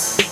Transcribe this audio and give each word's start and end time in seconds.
Thanks. 0.00 0.29